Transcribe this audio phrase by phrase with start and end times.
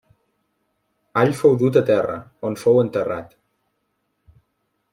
[1.19, 2.15] Hall fou dut a terra,
[2.49, 3.37] on fou enterrat.